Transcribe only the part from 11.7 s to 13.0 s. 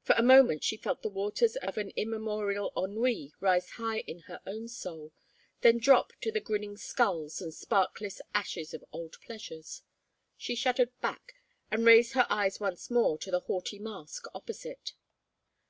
and raised her eyes once